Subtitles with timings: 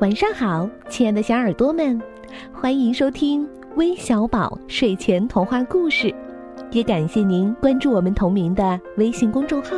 [0.00, 2.00] 晚上好，亲爱的小耳朵们，
[2.52, 6.12] 欢迎收听微小宝睡前童话故事，
[6.72, 9.76] 也感谢您关注我们同名的微信公众号。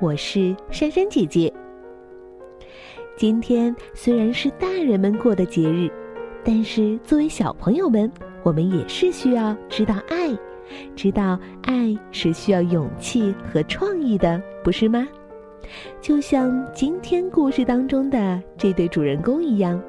[0.00, 1.52] 我是珊珊姐姐。
[3.16, 5.90] 今天虽然是大人们过的节日，
[6.44, 8.10] 但是作为小朋友们，
[8.44, 10.30] 我们也是需要知道爱，
[10.94, 15.08] 知道爱是需要勇气和创意的，不是吗？
[16.00, 19.82] 就像今天故事当中的这对主人公一样，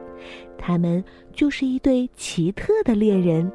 [0.57, 3.51] 他们就是一对奇特的恋人，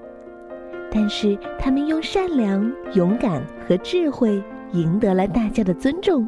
[0.90, 4.42] 但是他们用善良、勇敢和智慧
[4.72, 6.26] 赢得了大家的尊重。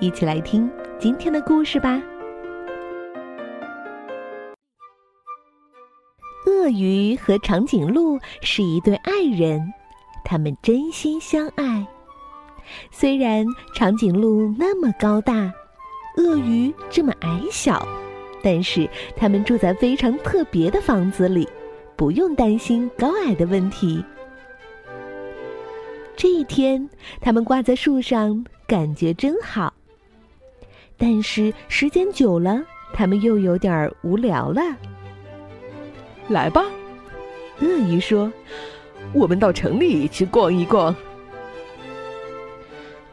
[0.00, 2.00] 一起来听今天的故事吧。
[6.46, 9.60] 鳄鱼和长颈鹿是一对爱人，
[10.24, 11.86] 他们真心相爱。
[12.90, 15.52] 虽然长颈鹿那么高大，
[16.16, 17.86] 鳄鱼这么矮小，
[18.42, 21.48] 但是它们住在非常特别的房子里，
[21.96, 24.04] 不用担心高矮的问题。
[26.16, 26.88] 这一天，
[27.20, 29.72] 他们挂在树上，感觉真好。
[30.96, 32.60] 但是时间久了，
[32.92, 34.60] 他们又有点无聊了。
[36.26, 36.64] 来吧，
[37.60, 38.32] 鳄鱼说
[39.14, 40.94] ：“我们到城里去逛一逛。”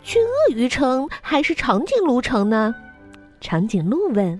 [0.05, 2.73] 去鳄鱼城还是长颈鹿城呢？
[3.41, 4.39] 长颈鹿问。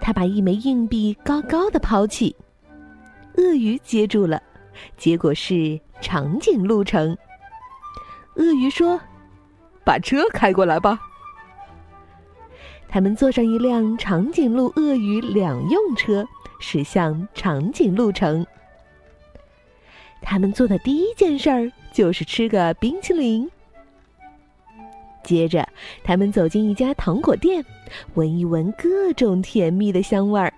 [0.00, 2.34] 他把一枚硬币高高的抛起，
[3.36, 4.42] 鳄鱼接住了，
[4.96, 7.16] 结果是长颈鹿城。
[8.36, 8.98] 鳄鱼说
[9.84, 10.98] ：“把车开过来吧。”
[12.88, 16.26] 他们坐上一辆长颈鹿鳄鱼两用车，
[16.58, 18.46] 驶向长颈鹿城。
[20.22, 23.48] 他们做的第一件事儿就是吃个冰淇淋。
[25.22, 25.66] 接着，
[26.02, 27.64] 他们走进一家糖果店，
[28.14, 30.52] 闻一闻各种甜蜜的香味儿。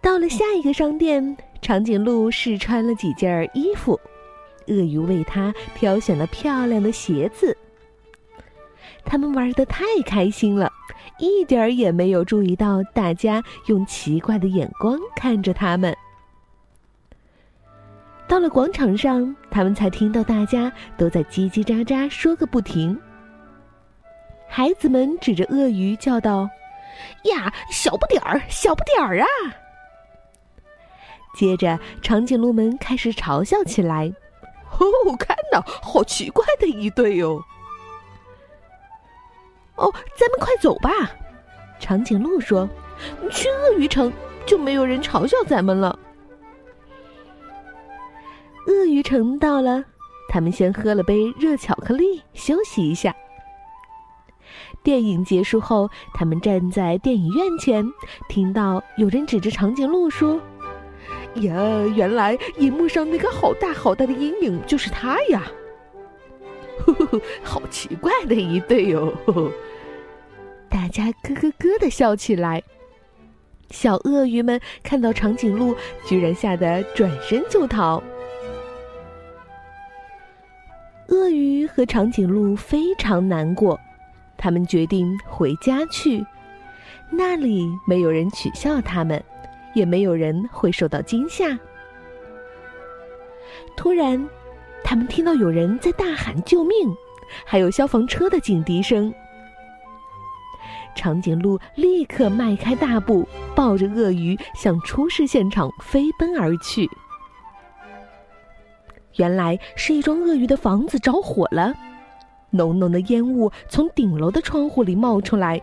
[0.00, 3.98] 到了下一个商店，长颈鹿试穿了几件衣服，
[4.68, 7.56] 鳄鱼为它挑选了漂亮的鞋子。
[9.04, 10.70] 他们玩的太开心了，
[11.18, 15.96] 一点儿也没有注意到大家用奇怪的眼光看着他们。
[18.28, 22.98] 到了广场上，他们才听到大家都在叽叽喳喳说个不停。
[24.48, 26.48] 孩子们指着鳄鱼叫道
[27.24, 29.26] ：“呀，小不点儿，小不点儿啊！”
[31.36, 34.12] 接着，长颈鹿们开始嘲笑起来
[34.78, 37.40] ：“哦，看呐，好奇怪的一对哟！”
[39.76, 40.90] 哦，咱们快走吧，
[41.78, 42.68] 长颈鹿说
[43.30, 44.12] ：“去鳄鱼城
[44.46, 45.96] 就没有人嘲笑咱们了。”
[49.06, 49.84] 城到了，
[50.28, 53.14] 他们先喝了杯热巧克力，休息一下。
[54.82, 57.86] 电影结束后，他们站在电影院前，
[58.28, 60.40] 听到有人指着长颈鹿说
[61.38, 61.54] ：“呀，
[61.94, 65.44] 原来荧幕上那个好大好大的阴影就是他呀！”
[66.84, 69.14] 呵呵呵，好奇怪的一对哟！
[70.68, 72.60] 大家咯咯咯的笑起来。
[73.70, 78.02] 小鳄鱼们看到长颈鹿，居然吓得转身就逃。
[81.08, 83.78] 鳄鱼和长颈鹿非常难过，
[84.36, 86.24] 他们决定回家去，
[87.10, 89.22] 那里没有人取笑他们，
[89.74, 91.56] 也没有人会受到惊吓。
[93.76, 94.28] 突然，
[94.82, 96.76] 他们听到有人在大喊救命，
[97.44, 99.12] 还有消防车的警笛声。
[100.96, 106.88] 长颈鹿立刻迈开大步，抱着鳄鱼向出事现场飞奔而去。
[109.16, 111.74] 原来是一幢鳄鱼的房子着火了，
[112.50, 115.60] 浓浓的烟雾从顶楼的窗户里冒出来。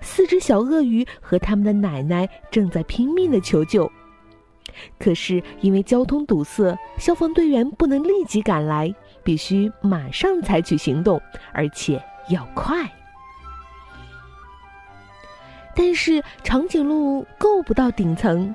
[0.00, 3.90] 四只小鳄鱼和他们的奶奶正在拼命的求救，
[4.98, 11.20] 可是因为交通堵塞，消防队员不能立即赶来，必须马上采取行动，
[11.52, 12.88] 而且要快。
[15.76, 18.52] 但是长颈鹿够不到顶层，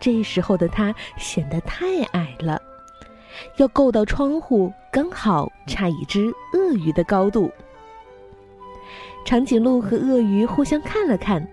[0.00, 2.60] 这时候的它显得太矮了。
[3.56, 7.50] 要够到窗户，刚好差一只鳄鱼的高度。
[9.24, 11.46] 长颈鹿和鳄鱼互相看了看，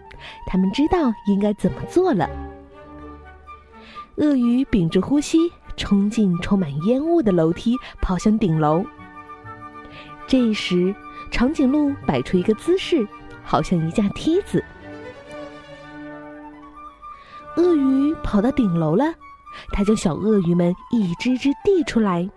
[0.45, 2.30] 他们知道应该怎么做了。
[4.18, 5.39] 鳄鱼屏住呼吸，
[5.75, 8.85] 冲进充满烟雾的楼梯，跑向顶楼。
[10.27, 10.94] 这时，
[11.31, 13.07] 长颈鹿摆出一个姿势，
[13.44, 14.63] 好像一架梯子。
[17.57, 19.13] 鳄鱼跑到顶楼了。
[19.70, 22.30] 他将小鳄鱼们一只只递出来，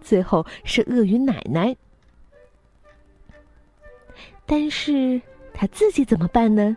[0.00, 1.76] 最后是鳄鱼奶奶。
[4.46, 5.20] 但是
[5.52, 6.76] 他自己怎么办呢？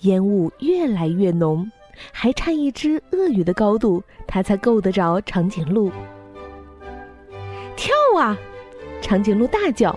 [0.00, 1.70] 烟雾越来越浓，
[2.12, 5.90] 还差一只鳄鱼的高度，他才够得着长颈鹿。
[7.76, 8.36] 跳啊！
[9.00, 9.96] 长颈鹿大叫。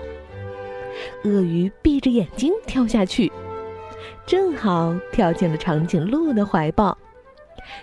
[1.24, 3.32] 鳄鱼闭着眼睛跳下去，
[4.26, 6.98] 正好跳进了长颈鹿的怀抱。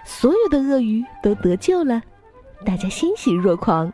[0.04, 2.02] 所有的鳄鱼都得救了，
[2.64, 3.92] 大家欣喜若狂。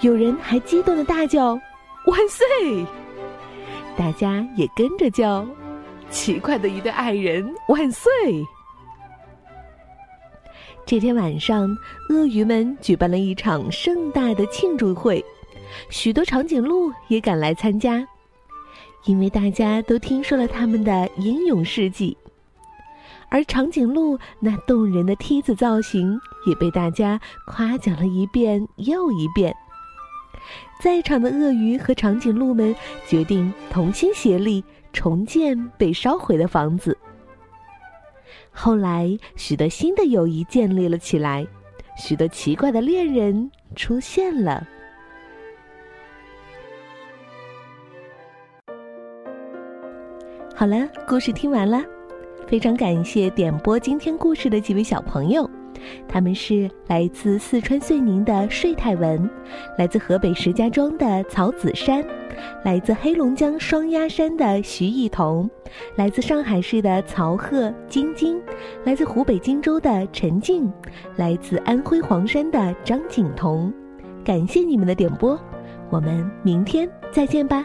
[0.00, 1.58] 有人还激动的大叫
[2.06, 2.46] ：“万岁！”
[3.96, 5.46] 大家也跟着叫
[6.10, 8.12] ：“奇怪的一对爱人，万岁！”
[10.86, 11.68] 这天晚上，
[12.10, 15.24] 鳄鱼们举办了一场盛大的庆祝会，
[15.90, 18.06] 许多长颈鹿也赶来参加，
[19.04, 22.16] 因为大家都听说了他们的英勇事迹。
[23.30, 29.54] 而长颈鹿那动人的梯子造型也被大家夸奖了一遍又一遍。
[30.80, 32.74] 在场的鳄鱼和长颈鹿们
[33.06, 34.62] 决定同心协力
[34.92, 36.96] 重建被烧毁的房子。
[38.50, 41.46] 后来，许多新的友谊建立了起来，
[41.98, 44.66] 许多奇怪的恋人出现了。
[50.54, 51.84] 好了，故事听完了，
[52.46, 55.48] 非常感谢点播今天故事的几位小朋友。
[56.08, 59.28] 他们是来自四川遂宁的睡太文，
[59.76, 62.04] 来自河北石家庄的曹子山，
[62.64, 65.48] 来自黑龙江双鸭山的徐艺彤，
[65.96, 68.40] 来自上海市的曹鹤晶晶，
[68.84, 70.72] 来自湖北荆州的陈静，
[71.16, 73.72] 来自安徽黄山的张景彤。
[74.24, 75.38] 感谢你们的点播，
[75.90, 77.64] 我们明天再见吧，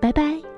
[0.00, 0.51] 拜拜。